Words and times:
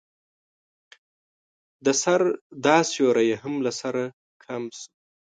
د 1.85 1.87
سر 2.01 2.21
دا 2.65 2.77
سيوری 2.91 3.25
يې 3.29 3.37
هم 3.43 3.55
له 3.65 3.71
سره 3.81 4.03
کم 4.45 4.63
شو. 4.77 4.87